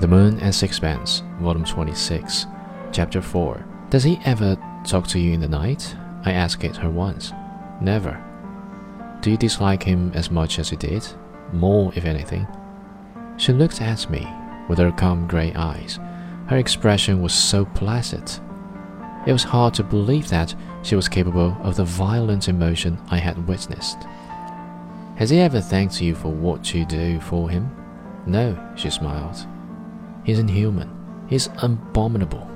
[0.00, 2.46] The Moon and Sixpence, Volume 26,
[2.92, 3.64] Chapter 4.
[3.90, 5.96] Does he ever talk to you in the night?
[6.24, 7.32] I asked it her once.
[7.80, 8.16] Never.
[9.22, 11.04] Do you dislike him as much as you did?
[11.52, 12.46] More, if anything.
[13.38, 14.24] She looked at me
[14.68, 15.98] with her calm grey eyes.
[16.46, 18.30] Her expression was so placid.
[19.26, 20.54] It was hard to believe that
[20.84, 23.98] she was capable of the violent emotion I had witnessed.
[25.16, 27.68] Has he ever thanked you for what you do for him?
[28.26, 29.44] No, she smiled.
[30.28, 30.90] He's inhuman.
[31.26, 32.46] He's abominable.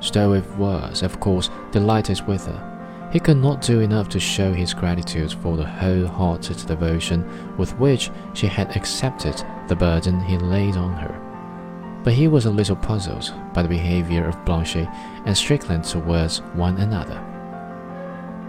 [0.00, 3.08] Stroeve was, of course, delighted with her.
[3.12, 7.24] He could not do enough to show his gratitude for the wholehearted devotion
[7.56, 12.00] with which she had accepted the burden he laid on her.
[12.02, 14.88] But he was a little puzzled by the behavior of Blanche
[15.24, 17.24] and Strickland towards one another.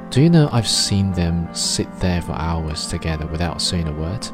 [0.10, 4.28] Do you know I've seen them sit there for hours together without saying a word?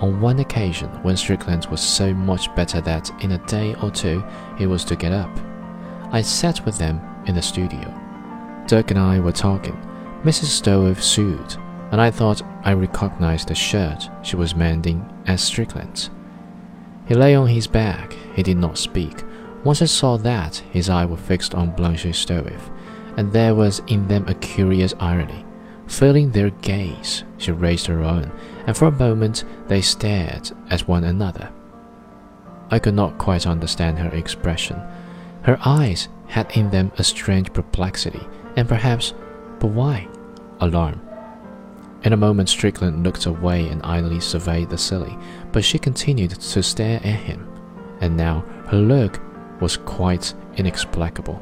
[0.00, 4.22] On one occasion, when Strickland was so much better that in a day or two
[4.58, 5.30] he was to get up,
[6.12, 7.92] I sat with them in the studio.
[8.66, 9.76] Dirk and I were talking.
[10.22, 10.46] Mrs.
[10.46, 11.56] Stroeve sewed,
[11.92, 16.10] and I thought I recognized the shirt she was mending as Strickland's.
[17.06, 18.12] He lay on his back.
[18.34, 19.22] He did not speak.
[19.64, 22.70] Once I saw that, his eyes were fixed on Blanche Stroeve
[23.16, 25.44] and there was in them a curious irony.
[25.86, 28.32] Feeling their gaze, she raised her own,
[28.66, 31.50] and for a moment they stared at one another.
[32.70, 34.80] I could not quite understand her expression.
[35.42, 38.26] Her eyes had in them a strange perplexity,
[38.56, 39.14] and perhaps,
[39.60, 40.08] but why?
[40.60, 41.00] Alarm.
[42.02, 45.16] In a moment, Strickland looked away and idly surveyed the silly,
[45.52, 47.48] but she continued to stare at him,
[48.00, 49.20] and now her look
[49.60, 51.40] was quite inexplicable.